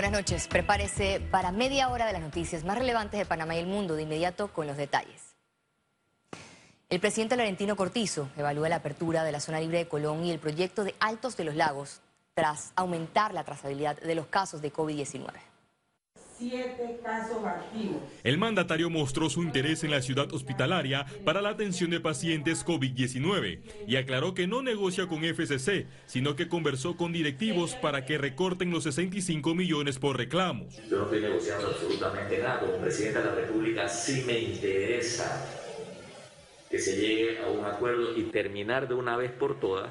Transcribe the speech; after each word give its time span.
Buenas 0.00 0.18
noches. 0.18 0.48
Prepárese 0.48 1.20
para 1.30 1.52
media 1.52 1.90
hora 1.90 2.06
de 2.06 2.14
las 2.14 2.22
noticias 2.22 2.64
más 2.64 2.78
relevantes 2.78 3.20
de 3.20 3.26
Panamá 3.26 3.56
y 3.56 3.58
el 3.58 3.66
mundo 3.66 3.96
de 3.96 4.04
inmediato 4.04 4.48
con 4.50 4.66
los 4.66 4.78
detalles. 4.78 5.36
El 6.88 7.00
presidente 7.00 7.36
Laurentino 7.36 7.76
Cortizo 7.76 8.30
evalúa 8.38 8.70
la 8.70 8.76
apertura 8.76 9.24
de 9.24 9.32
la 9.32 9.40
zona 9.40 9.60
libre 9.60 9.76
de 9.76 9.88
Colón 9.88 10.24
y 10.24 10.30
el 10.30 10.38
proyecto 10.38 10.84
de 10.84 10.94
Altos 11.00 11.36
de 11.36 11.44
los 11.44 11.54
Lagos 11.54 12.00
tras 12.32 12.72
aumentar 12.76 13.34
la 13.34 13.44
trazabilidad 13.44 14.00
de 14.00 14.14
los 14.14 14.28
casos 14.28 14.62
de 14.62 14.72
COVID-19 14.72 15.49
casos 17.02 17.44
activos. 17.44 18.02
El 18.24 18.38
mandatario 18.38 18.88
mostró 18.90 19.28
su 19.28 19.42
interés 19.42 19.84
en 19.84 19.90
la 19.90 20.02
ciudad 20.02 20.32
hospitalaria 20.32 21.06
para 21.24 21.42
la 21.42 21.50
atención 21.50 21.90
de 21.90 22.00
pacientes 22.00 22.64
COVID-19 22.64 23.60
y 23.86 23.96
aclaró 23.96 24.34
que 24.34 24.46
no 24.46 24.62
negocia 24.62 25.06
con 25.06 25.22
FCC, 25.24 25.86
sino 26.06 26.36
que 26.36 26.48
conversó 26.48 26.96
con 26.96 27.12
directivos 27.12 27.74
para 27.76 28.04
que 28.04 28.18
recorten 28.18 28.70
los 28.70 28.84
65 28.84 29.54
millones 29.54 29.98
por 29.98 30.16
reclamos. 30.16 30.76
Yo 30.88 30.98
no 30.98 31.04
estoy 31.04 31.20
negociando 31.20 31.68
absolutamente 31.68 32.38
nada. 32.38 32.60
Como 32.60 32.78
presidente 32.78 33.18
de 33.18 33.24
la 33.24 33.34
República 33.34 33.88
sí 33.88 34.22
me 34.26 34.38
interesa 34.38 35.46
que 36.70 36.78
se 36.78 36.96
llegue 36.96 37.38
a 37.40 37.48
un 37.48 37.64
acuerdo 37.64 38.16
y 38.16 38.24
terminar 38.24 38.88
de 38.88 38.94
una 38.94 39.16
vez 39.16 39.32
por 39.32 39.58
todas 39.58 39.90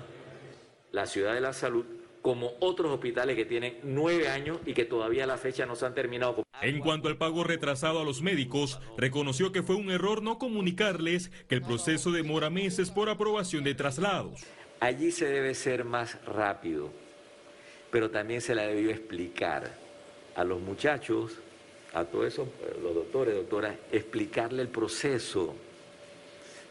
la 0.91 1.05
ciudad 1.05 1.33
de 1.33 1.41
la 1.41 1.53
salud 1.53 1.85
como 2.21 2.51
otros 2.59 2.91
hospitales 2.91 3.35
que 3.35 3.45
tienen 3.45 3.79
nueve 3.83 4.29
años 4.29 4.59
y 4.65 4.73
que 4.73 4.85
todavía 4.85 5.23
a 5.23 5.27
la 5.27 5.37
fecha 5.37 5.65
no 5.65 5.75
se 5.75 5.85
han 5.85 5.93
terminado. 5.93 6.43
En 6.61 6.79
cuanto 6.79 7.07
al 7.07 7.17
pago 7.17 7.43
retrasado 7.43 8.01
a 8.01 8.03
los 8.03 8.21
médicos, 8.21 8.79
reconoció 8.97 9.51
que 9.51 9.63
fue 9.63 9.75
un 9.75 9.91
error 9.91 10.21
no 10.21 10.37
comunicarles 10.37 11.31
que 11.47 11.55
el 11.55 11.61
proceso 11.61 12.11
demora 12.11 12.49
meses 12.49 12.91
por 12.91 13.09
aprobación 13.09 13.63
de 13.63 13.75
traslados. 13.75 14.41
Allí 14.81 15.11
se 15.11 15.25
debe 15.25 15.55
ser 15.55 15.85
más 15.85 16.17
rápido, 16.25 16.89
pero 17.91 18.09
también 18.09 18.41
se 18.41 18.55
la 18.55 18.63
debió 18.63 18.91
explicar 18.91 19.71
a 20.35 20.43
los 20.43 20.59
muchachos, 20.59 21.37
a 21.93 22.03
todos 22.03 22.27
esos, 22.27 22.47
los 22.81 22.93
doctores, 22.93 23.35
doctoras, 23.35 23.75
explicarle 23.91 24.61
el 24.61 24.67
proceso 24.67 25.55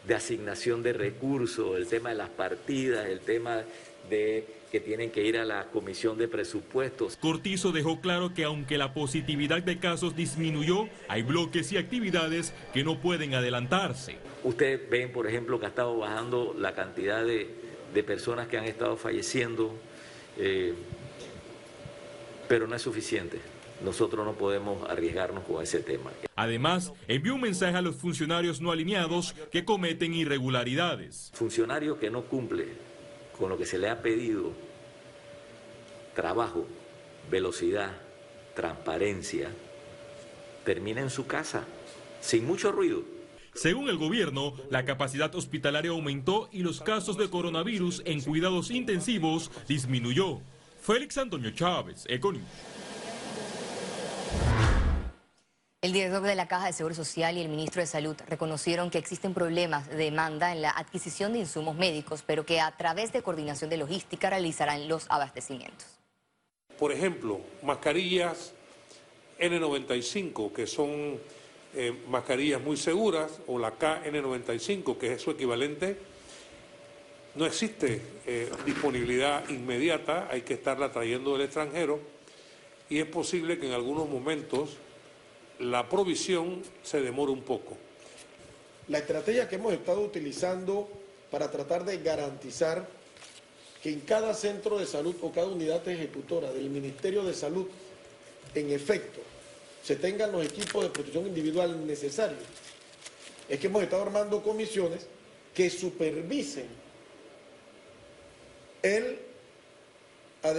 de 0.05 0.15
asignación 0.15 0.83
de 0.83 0.93
recursos, 0.93 1.75
el 1.77 1.87
tema 1.87 2.09
de 2.09 2.15
las 2.15 2.29
partidas, 2.29 3.07
el 3.07 3.21
tema 3.21 3.63
de 4.09 4.45
que 4.71 4.79
tienen 4.79 5.11
que 5.11 5.25
ir 5.25 5.37
a 5.37 5.45
la 5.45 5.65
comisión 5.65 6.17
de 6.17 6.27
presupuestos. 6.27 7.17
Cortizo 7.17 7.71
dejó 7.71 7.99
claro 8.01 8.33
que 8.33 8.43
aunque 8.43 8.77
la 8.77 8.93
positividad 8.93 9.63
de 9.63 9.79
casos 9.79 10.15
disminuyó, 10.15 10.87
hay 11.07 11.23
bloques 11.23 11.71
y 11.71 11.77
actividades 11.77 12.53
que 12.73 12.83
no 12.83 12.99
pueden 12.99 13.33
adelantarse. 13.33 14.17
Ustedes 14.43 14.89
ven, 14.89 15.11
por 15.11 15.27
ejemplo, 15.27 15.59
que 15.59 15.65
ha 15.65 15.69
estado 15.69 15.97
bajando 15.97 16.55
la 16.57 16.73
cantidad 16.73 17.23
de, 17.23 17.69
personas 18.05 18.47
que 18.47 18.57
han 18.57 18.65
estado 18.65 18.95
falleciendo, 18.95 19.75
eh, 20.37 20.73
pero 22.47 22.65
no 22.65 22.75
es 22.75 22.81
suficiente. 22.81 23.39
Nosotros 23.83 24.25
no 24.25 24.33
podemos 24.33 24.89
arriesgarnos 24.89 25.43
con 25.43 25.61
ese 25.63 25.79
tema. 25.79 26.11
Además, 26.35 26.93
envió 27.07 27.35
un 27.35 27.41
mensaje 27.41 27.75
a 27.77 27.81
los 27.81 27.95
funcionarios 27.95 28.61
no 28.61 28.71
alineados 28.71 29.35
que 29.51 29.65
cometen 29.65 30.13
irregularidades. 30.13 31.31
Funcionario 31.33 31.99
que 31.99 32.09
no 32.09 32.23
cumple 32.23 32.88
con 33.39 33.49
lo 33.49 33.57
que 33.57 33.65
se 33.65 33.79
le 33.79 33.89
ha 33.89 34.01
pedido, 34.01 34.51
trabajo, 36.13 36.67
velocidad, 37.31 37.91
transparencia, 38.53 39.49
termina 40.65 41.01
en 41.01 41.09
su 41.09 41.25
casa, 41.25 41.63
sin 42.19 42.45
mucho 42.45 42.71
ruido. 42.71 43.03
Según 43.53 43.89
el 43.89 43.97
gobierno, 43.97 44.53
la 44.69 44.85
capacidad 44.85 45.33
hospitalaria 45.33 45.91
aumentó 45.91 46.49
y 46.51 46.59
los 46.59 46.81
casos 46.81 47.17
de 47.17 47.29
coronavirus 47.29 48.03
en 48.05 48.21
cuidados 48.21 48.69
intensivos 48.69 49.49
disminuyó. 49.67 50.41
Félix 50.81 51.17
Antonio 51.17 51.51
Chávez, 51.51 52.05
Econius. 52.07 52.43
El 55.81 55.93
director 55.93 56.21
de 56.23 56.35
la 56.35 56.49
Caja 56.49 56.65
de 56.65 56.73
Seguro 56.73 56.93
Social 56.93 57.37
y 57.37 57.41
el 57.41 57.47
ministro 57.47 57.81
de 57.81 57.87
Salud 57.87 58.17
reconocieron 58.27 58.89
que 58.89 58.97
existen 58.97 59.33
problemas 59.33 59.87
de 59.87 59.95
demanda 59.95 60.51
en 60.51 60.61
la 60.61 60.71
adquisición 60.71 61.31
de 61.31 61.39
insumos 61.39 61.77
médicos, 61.77 62.21
pero 62.27 62.45
que 62.45 62.59
a 62.59 62.75
través 62.75 63.13
de 63.13 63.21
coordinación 63.21 63.69
de 63.69 63.77
logística 63.77 64.29
realizarán 64.29 64.89
los 64.89 65.05
abastecimientos. 65.09 65.87
Por 66.77 66.91
ejemplo, 66.91 67.39
mascarillas 67.63 68.51
N95, 69.39 70.51
que 70.51 70.67
son 70.67 71.17
eh, 71.73 71.97
mascarillas 72.09 72.61
muy 72.61 72.75
seguras, 72.75 73.39
o 73.47 73.57
la 73.57 73.79
KN95, 73.79 74.97
que 74.97 75.13
es 75.13 75.21
su 75.21 75.31
equivalente, 75.31 75.97
no 77.35 77.45
existe 77.45 78.01
eh, 78.25 78.51
disponibilidad 78.65 79.47
inmediata, 79.47 80.27
hay 80.29 80.41
que 80.41 80.55
estarla 80.55 80.91
trayendo 80.91 81.31
del 81.37 81.43
extranjero 81.43 82.01
y 82.89 82.99
es 82.99 83.05
posible 83.05 83.57
que 83.59 83.67
en 83.67 83.73
algunos 83.73 84.09
momentos 84.09 84.77
la 85.59 85.87
provisión 85.87 86.61
se 86.83 87.01
demora 87.01 87.31
un 87.31 87.41
poco. 87.41 87.77
La 88.87 88.99
estrategia 88.99 89.47
que 89.47 89.55
hemos 89.55 89.73
estado 89.73 90.01
utilizando 90.01 90.89
para 91.29 91.51
tratar 91.51 91.85
de 91.85 91.99
garantizar 91.99 92.87
que 93.83 93.89
en 93.89 94.01
cada 94.01 94.33
centro 94.33 94.79
de 94.79 94.85
salud 94.85 95.15
o 95.21 95.31
cada 95.31 95.47
unidad 95.47 95.87
ejecutora 95.87 96.51
del 96.51 96.69
Ministerio 96.69 97.23
de 97.23 97.33
Salud, 97.33 97.67
en 98.55 98.71
efecto, 98.71 99.21
se 99.83 99.95
tengan 99.95 100.31
los 100.31 100.45
equipos 100.45 100.83
de 100.83 100.89
protección 100.89 101.27
individual 101.27 101.85
necesarios, 101.85 102.41
es 103.47 103.59
que 103.59 103.67
hemos 103.67 103.83
estado 103.83 104.01
armando 104.01 104.41
comisiones 104.41 105.05
que 105.53 105.69
supervisen 105.69 106.67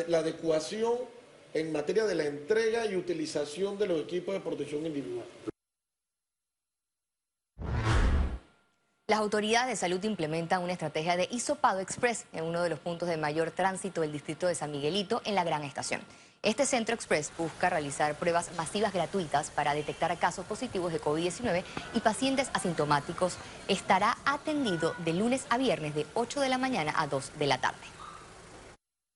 la 0.09 0.19
adecuación 0.19 0.99
en 1.55 1.73
materia 1.73 2.05
de 2.05 2.15
la 2.15 2.25
entrega 2.25 2.87
y 2.87 2.97
utilización 2.97 3.79
de 3.79 3.87
los 3.87 4.01
equipos 4.01 4.35
de 4.35 4.41
protección 4.41 4.87
individual. 4.87 5.27
Las 9.09 9.19
autoridades 9.19 9.71
de 9.71 9.77
salud 9.77 10.03
implementan 10.05 10.63
una 10.63 10.73
estrategia 10.73 11.17
de 11.17 11.27
Isopado 11.33 11.81
Express 11.81 12.27
en 12.33 12.45
uno 12.45 12.63
de 12.63 12.71
los 12.71 12.79
puntos 12.79 13.09
de 13.09 13.17
mayor 13.17 13.51
tránsito 13.51 14.03
del 14.03 14.13
distrito 14.13 14.47
de 14.47 14.55
San 14.55 14.71
Miguelito, 14.71 15.21
en 15.25 15.35
la 15.35 15.43
Gran 15.43 15.65
Estación. 15.65 16.01
Este 16.43 16.65
centro 16.65 16.95
express 16.95 17.31
busca 17.37 17.69
realizar 17.69 18.15
pruebas 18.15 18.51
masivas 18.57 18.95
gratuitas 18.95 19.51
para 19.51 19.75
detectar 19.75 20.17
casos 20.19 20.47
positivos 20.47 20.91
de 20.91 21.01
COVID-19 21.01 21.65
y 21.93 22.01
pacientes 22.01 22.51
asintomáticos. 22.55 23.37
Estará 23.69 24.17
atendido 24.25 24.95
de 25.05 25.13
lunes 25.13 25.45
a 25.51 25.59
viernes 25.59 25.95
de 25.95 26.07
8 26.15 26.41
de 26.41 26.49
la 26.49 26.57
mañana 26.57 26.95
a 26.97 27.09
2 27.09 27.33
de 27.39 27.47
la 27.47 27.61
tarde. 27.61 27.77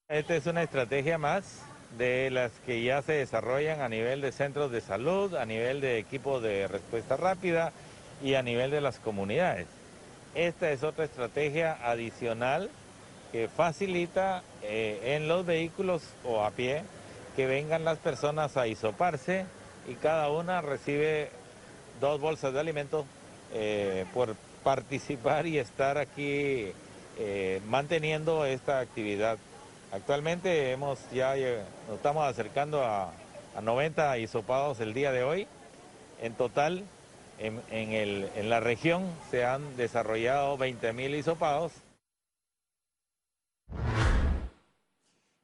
Esta 0.09 0.37
es 0.37 0.45
una 0.45 0.65
estrategia 0.65 1.17
más 1.17 1.63
de 1.99 2.31
las 2.31 2.51
que 2.67 2.83
ya 2.83 3.03
se 3.03 3.13
desarrollan 3.13 3.81
a 3.81 3.89
nivel 3.89 4.21
de 4.21 4.33
centros 4.33 4.71
de 4.71 4.81
salud, 4.81 5.35
a 5.35 5.47
nivel 5.47 5.81
de 5.81 5.99
equipos 5.99 6.43
de 6.43 6.69
respuesta 6.69 7.17
rápida 7.17 7.73
y 8.23 8.35
a 8.35 8.43
nivel 8.43 8.71
de 8.71 8.81
las 8.81 8.99
comunidades. 8.99 9.67
Esta 10.35 10.71
es 10.71 10.83
otra 10.83 11.05
estrategia 11.05 11.79
adicional 11.83 12.71
que 13.31 13.49
facilita 13.49 14.43
eh, 14.63 15.17
en 15.17 15.29
los 15.29 15.47
vehículos 15.47 16.03
o 16.25 16.45
a 16.45 16.51
pie 16.51 16.83
que 17.37 17.47
vengan 17.47 17.85
las 17.85 17.99
personas 17.99 18.57
a 18.57 18.67
isoparse 18.67 19.47
y 19.89 19.95
cada 19.95 20.31
una 20.31 20.61
recibe 20.61 21.31
dos 22.01 22.21
bolsas 22.21 22.53
de 22.53 22.61
alimentos 22.61 23.07
eh, 23.53 24.05
por 24.15 24.35
participar 24.63 25.47
y 25.47 25.59
estar 25.59 25.99
aquí 25.99 26.73
eh, 27.19 27.61
manteniendo 27.69 28.45
esta 28.47 28.81
actividad 28.81 29.39
Actualmente 29.95 30.73
hemos 30.73 30.99
ya 31.13 31.37
nos 31.87 31.97
estamos 31.97 32.27
acercando 32.27 32.83
a, 32.83 33.13
90 33.63 34.19
hisopados 34.19 34.81
el 34.81 34.93
día 34.93 35.13
de 35.13 35.23
hoy. 35.23 35.47
En 36.21 36.35
total, 36.35 36.83
en, 37.39 37.63
en 37.71 38.51
la 38.51 38.59
región 38.59 39.05
se 39.31 39.45
han 39.45 39.77
desarrollado 39.77 40.59
20.000 40.59 41.17
hisopados. 41.17 41.71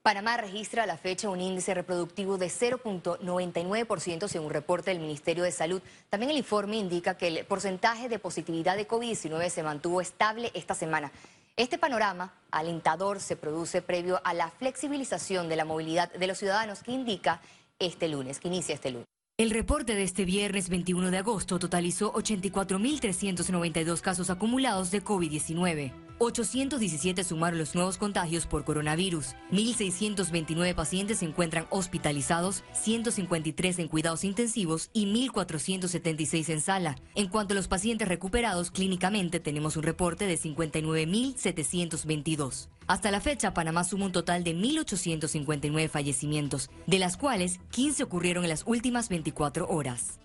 Panamá 0.03 0.39
registra 0.39 0.83
a 0.83 0.87
la 0.87 0.97
fecha 0.97 1.31
un 1.31 1.41
índice 1.41 1.73
reproductivo 1.73 2.37
de 2.37 2.47
0.99% 2.47 4.27
según 4.27 4.51
reporte 4.51 4.91
del 4.91 4.99
Ministerio 4.99 5.45
de 5.45 5.53
Salud. 5.53 5.81
También 6.09 6.31
el 6.31 6.39
informe 6.39 6.79
indica 6.79 7.17
que 7.17 7.29
el 7.29 7.45
porcentaje 7.45 8.09
de 8.09 8.19
positividad 8.19 8.77
de 8.77 8.89
COVID-19 8.89 9.49
se 9.49 9.63
mantuvo 9.63 10.01
estable 10.01 10.51
esta 10.55 10.75
semana. 10.75 11.13
Este 11.61 11.77
panorama 11.77 12.33
alentador 12.51 13.21
se 13.21 13.37
produce 13.37 13.83
previo 13.83 14.23
a 14.25 14.33
la 14.33 14.49
flexibilización 14.49 15.51
de 15.51 15.57
la 15.57 15.67
movilidad 15.67 16.11
de 16.11 16.27
los 16.27 16.39
ciudadanos 16.39 16.83
que 16.83 16.91
indica 16.91 17.43
este 17.79 18.09
lunes, 18.09 18.41
que 18.41 18.49
inicia 18.49 18.75
este 18.75 18.93
lunes. 18.93 19.05
El 19.37 19.51
reporte 19.51 19.95
de 19.95 20.05
este 20.05 20.25
viernes 20.25 20.71
21 20.71 21.11
de 21.11 21.19
agosto 21.19 21.59
totalizó 21.59 22.15
84.392 22.15 24.01
casos 24.01 24.31
acumulados 24.31 24.91
de 24.91 25.05
COVID-19. 25.05 25.93
817 26.23 27.25
sumaron 27.25 27.59
los 27.59 27.75
nuevos 27.75 27.97
contagios 27.97 28.45
por 28.45 28.67
coronavirus. 28.67 29.37
1.629 29.53 30.75
pacientes 30.75 31.21
se 31.21 31.25
encuentran 31.25 31.67
hospitalizados, 31.71 32.63
153 32.75 33.79
en 33.79 33.89
cuidados 33.89 34.25
intensivos 34.25 34.91
y 34.93 35.07
1.476 35.07 36.51
en 36.51 36.61
sala. 36.61 36.97
En 37.15 37.29
cuanto 37.29 37.55
a 37.55 37.57
los 37.57 37.69
pacientes 37.69 38.07
recuperados 38.07 38.71
clínicamente, 38.71 39.41
tenemos 39.41 39.79
un 39.79 39.83
reporte 39.83 40.27
de 40.27 40.39
59.722. 40.39 42.69
Hasta 42.87 43.11
la 43.11 43.23
fecha, 43.23 43.55
Panamá 43.55 43.85
suma 43.85 44.05
un 44.05 44.13
total 44.13 44.45
de 44.45 44.55
1.859 44.55 45.89
fallecimientos, 45.89 46.69
de 46.87 46.99
las 46.99 47.17
cuales 47.17 47.61
15 47.71 48.03
ocurrieron 48.03 48.45
en 48.45 48.51
las 48.51 48.65
últimas 48.67 49.09
24 49.09 49.69
horas. 49.69 50.20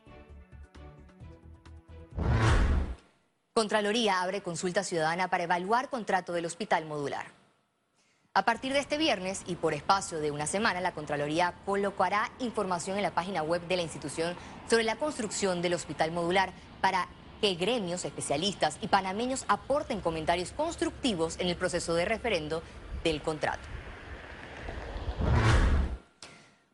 Contraloría 3.57 4.21
abre 4.21 4.43
consulta 4.43 4.83
ciudadana 4.83 5.29
para 5.29 5.45
evaluar 5.45 5.89
contrato 5.89 6.33
del 6.33 6.45
hospital 6.45 6.85
modular. 6.85 7.27
A 8.33 8.43
partir 8.43 8.73
de 8.73 8.79
este 8.79 8.97
viernes 8.97 9.43
y 9.47 9.55
por 9.55 9.73
espacio 9.73 10.19
de 10.19 10.29
una 10.29 10.45
semana, 10.45 10.81
la 10.81 10.91
Contraloría 10.91 11.53
colocará 11.65 12.33
información 12.39 12.97
en 12.97 13.03
la 13.03 13.15
página 13.15 13.43
web 13.43 13.65
de 13.65 13.77
la 13.77 13.81
institución 13.81 14.35
sobre 14.69 14.83
la 14.83 14.97
construcción 14.97 15.61
del 15.61 15.73
hospital 15.73 16.11
modular 16.11 16.51
para 16.81 17.07
que 17.39 17.55
gremios, 17.55 18.03
especialistas 18.03 18.77
y 18.81 18.89
panameños 18.89 19.45
aporten 19.47 20.01
comentarios 20.01 20.51
constructivos 20.51 21.39
en 21.39 21.47
el 21.47 21.55
proceso 21.55 21.93
de 21.93 22.03
referendo 22.03 22.61
del 23.05 23.21
contrato. 23.21 23.63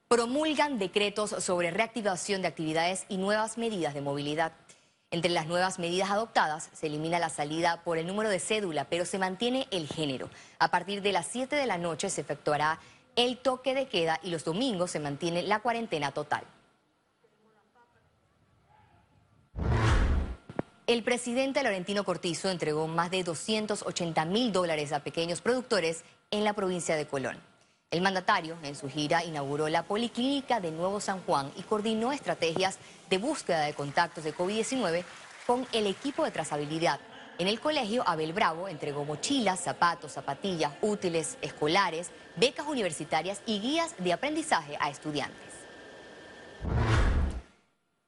Promulgan 0.08 0.80
decretos 0.80 1.30
sobre 1.44 1.70
reactivación 1.70 2.42
de 2.42 2.48
actividades 2.48 3.06
y 3.08 3.18
nuevas 3.18 3.60
medidas 3.60 3.94
de 3.94 4.02
movilidad. 4.02 4.54
Entre 5.14 5.30
las 5.30 5.46
nuevas 5.46 5.78
medidas 5.78 6.10
adoptadas 6.10 6.70
se 6.72 6.88
elimina 6.88 7.20
la 7.20 7.28
salida 7.28 7.82
por 7.84 7.98
el 7.98 8.08
número 8.08 8.30
de 8.30 8.40
cédula, 8.40 8.86
pero 8.86 9.04
se 9.04 9.20
mantiene 9.20 9.68
el 9.70 9.88
género. 9.88 10.30
A 10.58 10.72
partir 10.72 11.02
de 11.02 11.12
las 11.12 11.28
7 11.28 11.54
de 11.58 11.66
la 11.66 11.78
noche 11.78 12.10
se 12.10 12.22
efectuará 12.22 12.80
el 13.18 13.38
toque 13.38 13.76
de 13.76 13.90
queda 13.90 14.22
y 14.24 14.30
los 14.30 14.46
domingos 14.46 14.92
se 14.92 15.02
mantiene 15.02 15.44
la 15.44 15.60
cuarentena 15.60 16.14
total. 16.14 16.46
El 20.88 21.04
presidente 21.04 21.62
Laurentino 21.62 22.06
Cortizo 22.06 22.50
entregó 22.50 22.88
más 22.88 23.12
de 23.12 23.24
280 23.24 24.24
mil 24.26 24.54
dólares 24.54 24.94
a 24.94 25.04
pequeños 25.04 25.42
productores 25.42 26.06
en 26.32 26.46
la 26.46 26.54
provincia 26.54 26.96
de 26.96 27.06
Colón. 27.06 27.51
El 27.92 28.00
mandatario 28.00 28.56
en 28.64 28.74
su 28.74 28.90
gira 28.90 29.22
inauguró 29.22 29.68
la 29.68 29.84
Policlínica 29.84 30.62
de 30.62 30.72
Nuevo 30.72 31.02
San 31.02 31.20
Juan 31.24 31.52
y 31.58 31.64
coordinó 31.64 32.14
estrategias 32.14 32.80
de 33.10 33.18
búsqueda 33.18 33.64
de 33.66 33.74
contactos 33.74 34.24
de 34.24 34.34
COVID-19 34.34 35.04
con 35.46 35.68
el 35.74 35.88
equipo 35.88 36.24
de 36.24 36.32
trazabilidad. 36.32 37.02
En 37.38 37.50
el 37.50 37.60
colegio, 37.60 38.08
Abel 38.08 38.32
Bravo 38.32 38.70
entregó 38.70 39.04
mochilas, 39.04 39.60
zapatos, 39.60 40.14
zapatillas, 40.14 40.72
útiles, 40.82 41.38
escolares, 41.42 42.12
becas 42.38 42.66
universitarias 42.66 43.42
y 43.46 43.60
guías 43.60 43.94
de 43.98 44.14
aprendizaje 44.14 44.78
a 44.80 44.90
estudiantes. 44.90 45.52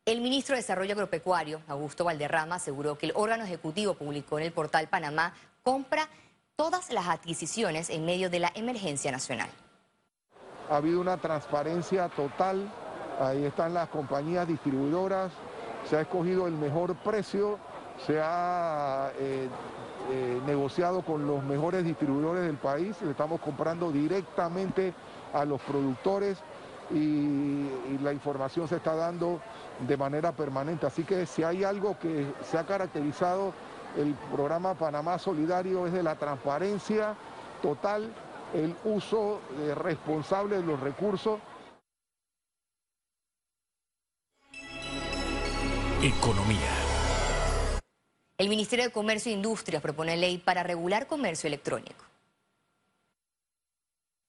El 0.06 0.22
ministro 0.22 0.56
de 0.56 0.62
Desarrollo 0.62 0.94
Agropecuario, 0.94 1.62
Augusto 1.68 2.06
Valderrama, 2.06 2.56
aseguró 2.56 2.98
que 2.98 3.08
el 3.08 3.14
órgano 3.16 3.44
ejecutivo 3.44 3.96
publicó 3.96 4.40
en 4.40 4.46
el 4.46 4.54
portal 4.54 4.88
Panamá 4.88 5.34
compra 5.62 6.08
todas 6.56 6.90
las 6.94 7.08
adquisiciones 7.08 7.90
en 7.90 8.06
medio 8.06 8.30
de 8.30 8.40
la 8.40 8.52
emergencia 8.56 9.12
nacional 9.12 9.50
ha 10.70 10.78
habido 10.78 11.02
una 11.02 11.18
transparencia 11.18 12.10
total, 12.10 12.72
ahí 13.20 13.46
están 13.46 13.74
las 13.74 13.90
compañías 13.90 14.48
distribuidoras, 14.48 15.32
se 15.90 15.98
ha 15.98 16.02
escogido 16.02 16.48
el 16.48 16.54
mejor 16.54 16.96
precio, 16.96 17.58
se 18.06 18.20
ha 18.22 19.12
eh, 19.20 19.48
eh, 20.12 20.42
negociado 20.46 21.02
con 21.02 21.28
los 21.28 21.44
mejores 21.44 21.84
distribuidores 21.84 22.44
del 22.44 22.58
país, 22.58 23.02
le 23.02 23.12
estamos 23.12 23.40
comprando 23.42 23.92
directamente 23.92 24.94
a 25.34 25.46
los 25.46 25.62
productores 25.62 26.38
y, 26.92 27.70
la 28.02 28.12
información 28.12 28.68
se 28.68 28.76
está 28.78 28.96
dando 28.96 29.40
de 29.88 29.96
manera 29.96 30.34
permanente. 30.34 30.86
Así 30.86 31.04
que 31.04 31.26
si 31.26 31.44
hay 31.44 31.64
algo 31.64 31.98
que 31.98 32.34
se 32.42 32.58
ha 32.58 32.66
caracterizado 32.66 33.54
el 33.98 34.14
programa 34.34 34.74
Panamá 34.74 35.18
Solidario 35.20 35.88
es 35.88 35.94
de 35.94 36.04
la 36.04 36.16
transparencia 36.16 37.16
total 37.62 38.12
el 38.54 38.76
uso 38.84 39.42
responsable 39.76 40.58
de 40.58 40.64
los 40.64 40.80
recursos. 40.80 41.40
Economía. 46.02 46.70
El 48.38 48.50
Ministerio 48.50 48.86
de 48.86 48.92
Comercio 48.92 49.32
e 49.32 49.36
Industria 49.36 49.80
propone 49.80 50.18
ley 50.18 50.38
para 50.38 50.64
regular 50.64 51.08
comercio 51.08 51.48
electrónico. 51.48 52.04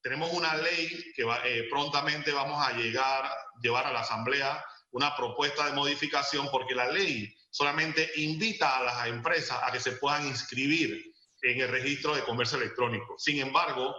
Tenemos 0.00 0.32
una 0.32 0.54
ley 0.56 1.12
que 1.16 1.22
eh, 1.22 1.66
prontamente 1.70 2.30
vamos 2.30 2.64
a 2.64 2.72
llegar, 2.72 3.28
llevar 3.60 3.86
a 3.86 3.92
la 3.92 4.00
Asamblea 4.00 4.62
una 4.90 5.16
propuesta 5.16 5.66
de 5.66 5.72
modificación 5.72 6.48
porque 6.52 6.74
la 6.74 6.92
ley 6.92 7.34
solamente 7.50 8.10
invita 8.16 8.76
a 8.76 8.82
las 8.82 9.06
empresas 9.08 9.58
a 9.62 9.72
que 9.72 9.80
se 9.80 9.92
puedan 9.92 10.26
inscribir 10.26 11.13
en 11.44 11.60
el 11.60 11.68
registro 11.68 12.14
de 12.14 12.22
comercio 12.22 12.58
electrónico. 12.58 13.14
Sin 13.18 13.38
embargo, 13.38 13.94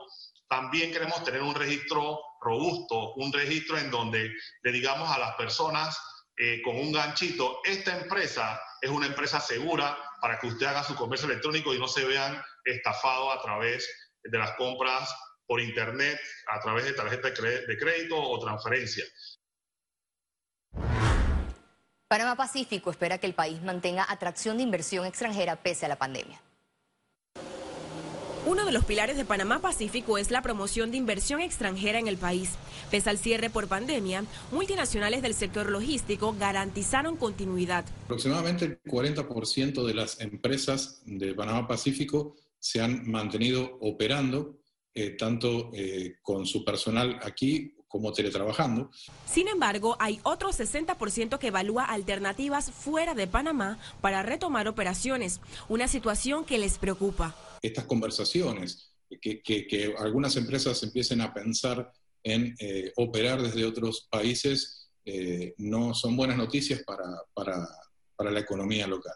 también 0.49 0.91
queremos 0.91 1.23
tener 1.23 1.41
un 1.41 1.55
registro 1.55 2.19
robusto, 2.41 3.13
un 3.15 3.31
registro 3.31 3.77
en 3.77 3.89
donde 3.89 4.31
le 4.63 4.71
digamos 4.71 5.09
a 5.09 5.19
las 5.19 5.35
personas 5.35 5.97
eh, 6.37 6.61
con 6.63 6.75
un 6.75 6.91
ganchito, 6.91 7.61
esta 7.63 7.97
empresa 7.97 8.59
es 8.81 8.89
una 8.89 9.07
empresa 9.07 9.39
segura 9.39 9.97
para 10.19 10.37
que 10.37 10.47
usted 10.47 10.65
haga 10.65 10.83
su 10.83 10.93
comercio 10.95 11.29
electrónico 11.29 11.73
y 11.73 11.79
no 11.79 11.87
se 11.87 12.03
vean 12.03 12.41
estafados 12.65 13.37
a 13.37 13.41
través 13.41 13.89
de 14.21 14.37
las 14.37 14.51
compras 14.57 15.15
por 15.47 15.61
internet, 15.61 16.19
a 16.47 16.59
través 16.59 16.85
de 16.85 16.93
tarjeta 16.93 17.29
de 17.29 17.77
crédito 17.77 18.17
o 18.17 18.39
transferencia. 18.39 19.05
Panamá 22.07 22.35
Pacífico 22.35 22.91
espera 22.91 23.17
que 23.17 23.27
el 23.27 23.33
país 23.33 23.61
mantenga 23.61 24.05
atracción 24.09 24.57
de 24.57 24.63
inversión 24.63 25.05
extranjera 25.05 25.55
pese 25.55 25.85
a 25.85 25.89
la 25.89 25.95
pandemia. 25.95 26.41
Uno 28.45 28.63
de 28.63 28.71
los 28.71 28.85
pilares 28.85 29.17
de 29.17 29.25
Panamá 29.25 29.59
Pacífico 29.59 30.19
es 30.19 30.29
la 30.29 30.43
promoción 30.43 30.91
de 30.91 30.97
inversión 30.97 31.41
extranjera 31.41 31.97
en 31.97 32.07
el 32.07 32.17
país. 32.17 32.51
Pese 32.91 33.09
al 33.09 33.17
cierre 33.17 33.49
por 33.49 33.67
pandemia, 33.67 34.23
multinacionales 34.51 35.23
del 35.23 35.33
sector 35.33 35.71
logístico 35.71 36.35
garantizaron 36.37 37.17
continuidad. 37.17 37.85
Aproximadamente 38.03 38.65
el 38.65 38.83
40% 38.83 39.83
de 39.83 39.93
las 39.95 40.21
empresas 40.21 41.01
de 41.05 41.33
Panamá 41.33 41.67
Pacífico 41.67 42.35
se 42.59 42.81
han 42.81 43.09
mantenido 43.09 43.79
operando, 43.81 44.59
eh, 44.93 45.09
tanto 45.17 45.71
eh, 45.73 46.17
con 46.21 46.45
su 46.45 46.63
personal 46.63 47.19
aquí 47.23 47.73
como 47.87 48.13
teletrabajando. 48.13 48.91
Sin 49.25 49.47
embargo, 49.47 49.97
hay 49.99 50.19
otro 50.21 50.51
60% 50.51 51.39
que 51.39 51.47
evalúa 51.47 51.85
alternativas 51.85 52.69
fuera 52.69 53.15
de 53.15 53.25
Panamá 53.25 53.79
para 54.01 54.21
retomar 54.21 54.67
operaciones, 54.67 55.41
una 55.67 55.87
situación 55.87 56.45
que 56.45 56.59
les 56.59 56.77
preocupa 56.77 57.35
estas 57.61 57.85
conversaciones, 57.85 58.95
que, 59.21 59.95
algunas 59.97 60.35
empresas 60.35 60.81
empiecen 60.83 61.21
a 61.21 61.33
pensar 61.33 61.91
en 62.23 62.55
eh, 62.59 62.91
operar 62.97 63.41
desde 63.41 63.65
otros 63.65 64.07
países, 64.09 64.89
eh, 65.05 65.53
no 65.57 65.93
son 65.93 66.17
buenas 66.17 66.37
noticias 66.37 66.81
para, 66.83 67.05
para, 67.33 68.31
la 68.31 68.39
economía 68.39 68.87
local. 68.87 69.13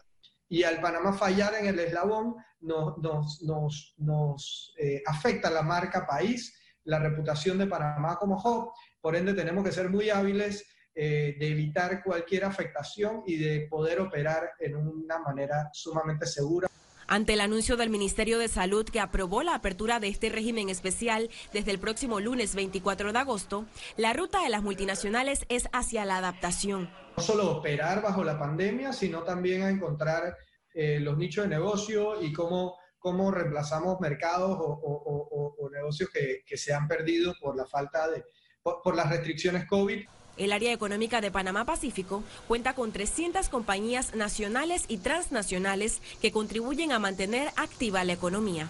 Y 0.48 0.62
al 0.62 0.80
Panamá 0.80 1.12
fallar 1.12 1.54
en 1.54 1.66
el 1.66 1.78
eslabón 1.78 2.36
nos, 2.60 2.98
nos, 2.98 3.42
nos, 3.42 3.94
nos 3.98 4.74
eh, 4.78 5.02
afecta 5.06 5.50
la 5.50 5.62
marca 5.62 6.06
país, 6.06 6.56
la 6.84 6.98
reputación 6.98 7.58
de 7.58 7.66
Panamá 7.66 8.16
como 8.16 8.36
hub, 8.36 8.72
por 9.00 9.16
ende 9.16 9.34
tenemos 9.34 9.64
que 9.64 9.72
ser 9.72 9.90
muy 9.90 10.10
hábiles 10.10 10.66
de 10.92 11.36
evitar 11.40 12.02
cualquier 12.02 12.44
afectación 12.44 13.22
y 13.24 13.36
de 13.36 13.66
poder 13.70 14.00
operar 14.00 14.50
en 14.58 14.76
una 14.76 15.18
manera 15.18 15.70
sumamente 15.72 16.26
segura. 16.26 16.68
Ante 17.12 17.32
el 17.32 17.40
anuncio 17.40 17.76
del 17.76 17.90
Ministerio 17.90 18.38
de 18.38 18.46
Salud 18.46 18.84
que 18.84 19.00
aprobó 19.00 19.42
la 19.42 19.56
apertura 19.56 19.98
de 19.98 20.06
este 20.06 20.28
régimen 20.28 20.68
especial 20.68 21.28
desde 21.52 21.72
el 21.72 21.80
próximo 21.80 22.20
lunes 22.20 22.54
24 22.54 23.12
de 23.12 23.18
agosto, 23.18 23.66
la 23.96 24.12
ruta 24.12 24.44
de 24.44 24.48
las 24.48 24.62
multinacionales 24.62 25.44
es 25.48 25.68
hacia 25.72 26.04
la 26.04 26.18
adaptación. 26.18 26.88
No 27.16 27.22
solo 27.24 27.50
operar 27.50 28.00
bajo 28.00 28.22
la 28.22 28.38
pandemia, 28.38 28.92
sino 28.92 29.24
también 29.24 29.62
encontrar 29.62 30.36
eh, 30.72 31.00
los 31.00 31.18
nichos 31.18 31.46
de 31.46 31.50
negocio 31.50 32.22
y 32.22 32.32
cómo, 32.32 32.76
cómo 33.00 33.32
reemplazamos 33.32 33.98
mercados 33.98 34.56
o, 34.60 35.68
negocios 35.72 36.10
que, 36.10 36.56
se 36.56 36.72
han 36.72 36.86
perdido 36.86 37.34
por 37.40 37.56
la 37.56 37.66
falta 37.66 38.08
de, 38.08 38.22
por 38.62 38.94
las 38.94 39.10
restricciones 39.10 39.66
COVID. 39.66 40.06
El 40.36 40.52
área 40.52 40.72
económica 40.72 41.20
de 41.20 41.30
Panamá 41.30 41.64
Pacífico 41.64 42.22
cuenta 42.48 42.74
con 42.74 42.92
300 42.92 43.48
compañías 43.48 44.14
nacionales 44.14 44.84
y 44.88 44.98
transnacionales 44.98 46.00
que 46.20 46.32
contribuyen 46.32 46.92
a 46.92 46.98
mantener 46.98 47.52
activa 47.56 48.04
la 48.04 48.14
economía. 48.14 48.68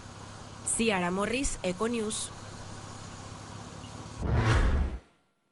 Ciara 0.76 1.10
Morris, 1.10 1.58
Econews. 1.62 2.30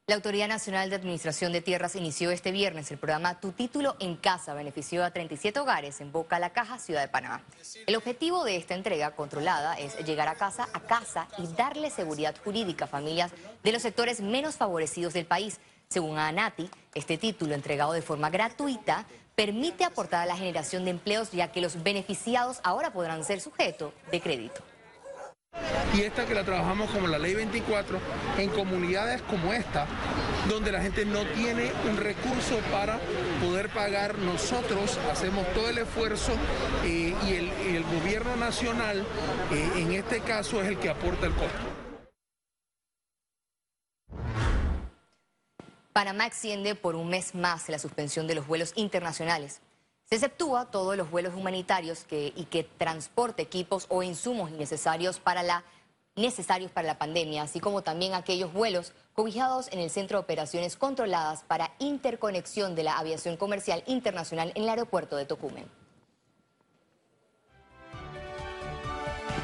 La 0.09 0.15
Autoridad 0.15 0.47
Nacional 0.47 0.89
de 0.89 0.95
Administración 0.95 1.51
de 1.51 1.61
Tierras 1.61 1.95
inició 1.95 2.31
este 2.31 2.51
viernes 2.51 2.89
el 2.89 2.97
programa 2.97 3.39
Tu 3.39 3.51
Título 3.51 3.95
en 3.99 4.15
Casa. 4.15 4.55
Benefició 4.55 5.03
a 5.05 5.11
37 5.11 5.59
hogares 5.59 6.01
en 6.01 6.11
Boca 6.11 6.39
La 6.39 6.49
Caja, 6.49 6.79
Ciudad 6.79 7.01
de 7.01 7.09
Panamá. 7.09 7.43
El 7.85 7.95
objetivo 7.95 8.43
de 8.43 8.55
esta 8.55 8.73
entrega 8.73 9.11
controlada 9.11 9.75
es 9.75 9.95
llegar 9.99 10.27
a 10.27 10.33
casa 10.33 10.67
a 10.73 10.79
casa 10.79 11.27
y 11.37 11.45
darle 11.55 11.91
seguridad 11.91 12.35
jurídica 12.43 12.85
a 12.85 12.87
familias 12.87 13.31
de 13.63 13.71
los 13.71 13.83
sectores 13.83 14.19
menos 14.19 14.55
favorecidos 14.55 15.13
del 15.13 15.27
país. 15.27 15.59
Según 15.91 16.19
ANATI, 16.19 16.69
este 16.93 17.17
título 17.17 17.55
entregado 17.55 17.93
de 17.93 18.03
forma 18.03 18.29
gratuita 18.29 19.07
permite 19.33 19.83
aportar 19.83 20.21
a 20.21 20.25
la 20.27 20.37
generación 20.37 20.85
de 20.85 20.91
empleos 20.91 21.31
ya 21.31 21.51
que 21.51 21.61
los 21.61 21.81
beneficiados 21.81 22.59
ahora 22.63 22.93
podrán 22.93 23.23
ser 23.23 23.41
sujetos 23.41 23.91
de 24.11 24.21
crédito 24.21 24.61
y 25.95 26.01
esta 26.01 26.27
que 26.27 26.35
la 26.35 26.43
trabajamos 26.43 26.91
como 26.91 27.07
la 27.07 27.17
ley 27.17 27.33
24 27.33 27.99
en 28.37 28.49
comunidades 28.51 29.23
como 29.23 29.51
esta, 29.51 29.87
donde 30.47 30.71
la 30.71 30.79
gente 30.79 31.05
no 31.05 31.25
tiene 31.33 31.71
un 31.89 31.97
recurso 31.97 32.59
para 32.71 32.99
poder 33.41 33.69
pagar, 33.69 34.19
nosotros 34.19 34.99
hacemos 35.11 35.51
todo 35.53 35.69
el 35.69 35.79
esfuerzo 35.79 36.33
eh, 36.85 37.15
y, 37.27 37.75
el, 37.75 37.83
gobierno 37.83 38.35
nacional 38.35 39.03
eh, 39.51 39.71
en 39.77 39.93
este 39.93 40.19
caso 40.19 40.61
es 40.61 40.67
el 40.67 40.77
que 40.77 40.89
aporta 40.89 41.25
el 41.25 41.33
costo. 41.33 41.88
Panamá 45.99 46.27
extiende 46.27 46.75
por 46.75 46.95
un 46.95 47.09
mes 47.09 47.35
más 47.35 47.67
la 47.67 47.77
suspensión 47.77 48.25
de 48.25 48.33
los 48.33 48.47
vuelos 48.47 48.71
internacionales. 48.75 49.59
Se 50.05 50.15
exceptúa 50.15 50.71
todos 50.71 50.95
los 50.95 51.11
vuelos 51.11 51.35
humanitarios 51.35 52.05
y 52.09 52.45
que 52.45 52.63
transporte 52.63 53.41
equipos 53.41 53.85
o 53.89 54.01
insumos 54.01 54.49
necesarios 54.49 55.19
para 55.19 55.43
la 55.43 55.65
necesarios 56.15 56.71
para 56.71 56.87
la 56.87 56.97
pandemia, 56.97 57.43
así 57.43 57.59
como 57.59 57.81
también 57.81 58.13
aquellos 58.13 58.53
vuelos 58.53 58.93
cobijados 59.11 59.67
en 59.73 59.79
el 59.79 59.89
Centro 59.89 60.19
de 60.19 60.23
Operaciones 60.23 60.77
Controladas 60.77 61.43
para 61.43 61.73
Interconexión 61.79 62.75
de 62.75 62.83
la 62.83 62.97
Aviación 62.97 63.35
Comercial 63.35 63.83
Internacional 63.85 64.53
en 64.55 64.63
el 64.63 64.69
aeropuerto 64.69 65.17
de 65.17 65.25
Tocumen. 65.25 65.65